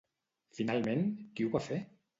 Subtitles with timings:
[0.59, 1.05] Finalment,
[1.35, 1.83] qui ho va fer?